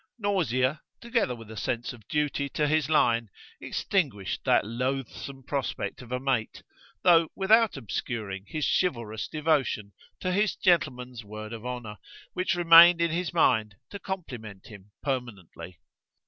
Nausea, 0.17 0.81
together 0.99 1.35
with 1.35 1.51
a 1.51 1.55
sense 1.55 1.93
of 1.93 2.07
duty 2.07 2.49
to 2.49 2.67
his 2.67 2.89
line, 2.89 3.29
extinguished 3.59 4.43
that 4.45 4.65
loathsome 4.65 5.43
prospect 5.43 6.01
of 6.01 6.11
a 6.11 6.19
mate, 6.19 6.63
though 7.03 7.29
without 7.35 7.77
obscuring 7.77 8.45
his 8.47 8.65
chivalrous 8.65 9.27
devotion 9.27 9.93
to 10.19 10.31
his 10.31 10.55
gentleman's 10.55 11.23
word 11.23 11.53
of 11.53 11.67
honour, 11.67 11.97
which 12.33 12.55
remained 12.55 12.99
in 12.99 13.11
his 13.11 13.31
mind 13.31 13.75
to 13.91 13.99
compliment 13.99 14.65
him 14.69 14.89
permanently. 15.03 15.77